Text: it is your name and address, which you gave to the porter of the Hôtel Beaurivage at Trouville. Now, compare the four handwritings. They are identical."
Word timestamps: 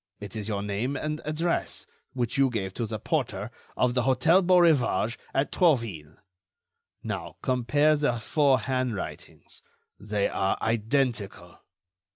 it 0.19 0.35
is 0.35 0.47
your 0.47 0.63
name 0.63 0.95
and 0.97 1.21
address, 1.25 1.85
which 2.13 2.35
you 2.35 2.49
gave 2.49 2.73
to 2.73 2.87
the 2.87 2.97
porter 2.97 3.51
of 3.77 3.93
the 3.93 4.01
Hôtel 4.01 4.43
Beaurivage 4.43 5.15
at 5.31 5.51
Trouville. 5.51 6.15
Now, 7.03 7.35
compare 7.43 7.95
the 7.95 8.19
four 8.19 8.61
handwritings. 8.61 9.61
They 9.99 10.27
are 10.27 10.57
identical." 10.59 11.59